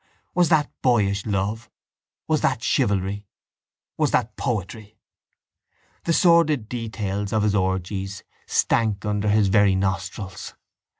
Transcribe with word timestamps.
Was 0.33 0.49
that 0.49 0.71
boyish 0.81 1.27
love? 1.27 1.69
Was 2.27 2.41
that 2.41 2.63
chivalry? 2.63 3.27
Was 3.99 4.09
that 4.09 4.35
poetry? 4.35 4.97
The 6.05 6.13
sordid 6.13 6.67
details 6.67 7.31
of 7.31 7.43
his 7.43 7.53
orgies 7.53 8.23
stank 8.47 9.05
under 9.05 9.29
his 9.29 9.49
very 9.49 9.75
nostrils. 9.75 10.55